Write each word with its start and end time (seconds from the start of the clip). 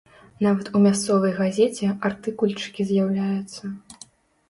Нават 0.45 0.71
у 0.79 0.81
мясцовай 0.85 1.35
газеце 1.41 1.91
артыкульчыкі 2.11 2.81
з'яўляюцца. 2.91 3.63